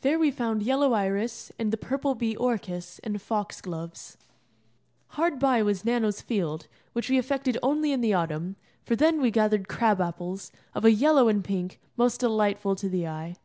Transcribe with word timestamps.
There 0.00 0.18
we 0.18 0.30
found 0.30 0.62
yellow 0.62 0.94
iris, 0.94 1.52
and 1.58 1.70
the 1.70 1.76
purple 1.76 2.14
bee 2.14 2.34
orchis, 2.34 3.00
and 3.04 3.20
fox 3.20 3.60
gloves. 3.60 4.16
Hard 5.08 5.38
by 5.38 5.62
was 5.62 5.84
Nano's 5.84 6.22
Field, 6.22 6.66
which 6.94 7.10
we 7.10 7.18
affected 7.18 7.58
only 7.62 7.92
in 7.92 8.00
the 8.00 8.14
autumn, 8.14 8.56
for 8.82 8.96
then 8.96 9.20
we 9.20 9.30
gathered 9.30 9.68
crab 9.68 10.00
apples, 10.00 10.52
of 10.74 10.86
a 10.86 10.90
yellow 10.90 11.28
and 11.28 11.44
pink, 11.44 11.78
most 11.98 12.20
delightful 12.20 12.76
to 12.76 12.88
the 12.88 13.06
eye. 13.06 13.36